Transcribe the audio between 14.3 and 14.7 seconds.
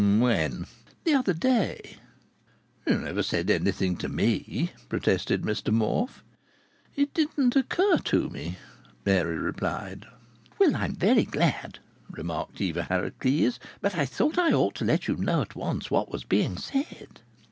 I